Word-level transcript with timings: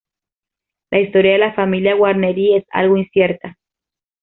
La 0.89 0.99
historia 0.99 1.33
de 1.33 1.37
la 1.37 1.53
familia 1.53 1.93
Guarneri 1.93 2.55
es 2.55 2.63
algo 2.71 2.97
incierta. 2.97 3.59